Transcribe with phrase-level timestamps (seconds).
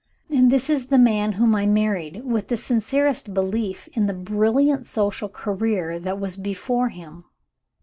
[0.31, 4.87] "And this is the man whom I married with the sincerest belief in the brilliant
[4.87, 7.25] social career that was before him!